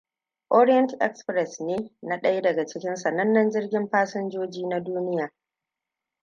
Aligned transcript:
Orient-Express 0.49 1.59
ne 1.59 1.91
na 2.01 2.21
daya 2.21 2.41
daga 2.41 2.65
cikin 2.65 2.95
sanannen 2.95 3.51
jirgin 3.51 3.87
fasinjoji 3.89 4.65
na 4.67 4.79
duniya. 4.83 5.31